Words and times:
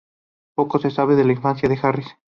Poco 0.55 0.79
se 0.79 0.89
sabe 0.89 1.15
de 1.15 1.25
la 1.25 1.33
infancia 1.33 1.69
de 1.69 1.77
Harris. 1.79 2.07